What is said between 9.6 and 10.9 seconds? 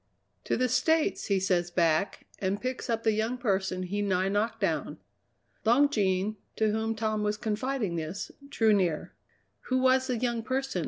"Who was the young person?"